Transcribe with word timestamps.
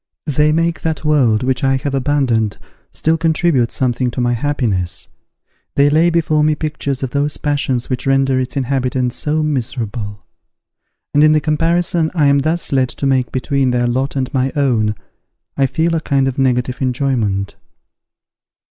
They 0.25 0.51
make 0.51 0.81
that 0.81 1.05
world, 1.05 1.43
which 1.43 1.63
I 1.63 1.75
have 1.77 1.93
abandoned, 1.93 2.57
still 2.91 3.17
contribute 3.19 3.71
something 3.71 4.09
to 4.09 4.19
my 4.19 4.33
happiness. 4.33 5.07
They 5.75 5.91
lay 5.91 6.09
before 6.09 6.43
me 6.43 6.55
pictures 6.55 7.03
of 7.03 7.11
those 7.11 7.37
passions 7.37 7.87
which 7.87 8.07
render 8.07 8.39
its 8.39 8.57
inhabitants 8.57 9.15
so 9.15 9.43
miserable; 9.43 10.25
and 11.13 11.23
in 11.23 11.33
the 11.33 11.39
comparison 11.39 12.09
I 12.15 12.25
am 12.25 12.39
thus 12.39 12.71
led 12.71 12.89
to 12.89 13.05
make 13.05 13.31
between 13.31 13.69
their 13.69 13.85
lot 13.85 14.15
and 14.15 14.33
my 14.33 14.51
own, 14.55 14.95
I 15.55 15.67
feel 15.67 15.93
a 15.93 16.01
kind 16.01 16.27
of 16.27 16.39
negative 16.39 16.81
enjoyment. 16.81 17.53